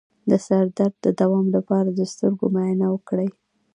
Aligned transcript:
د 0.29 0.31
سر 0.45 0.65
درد 0.77 0.95
د 1.05 1.07
دوام 1.19 1.47
لپاره 1.55 1.89
د 1.91 1.99
سترګو 2.13 2.45
معاینه 2.53 2.87
وکړئ 2.91 3.29